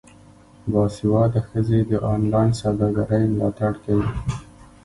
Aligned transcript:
باسواده 0.71 1.39
ښځې 1.47 1.79
د 1.89 1.91
انلاین 2.13 2.49
سوداګرۍ 2.61 3.23
ملاتړ 3.33 3.73
کوي. 3.85 4.09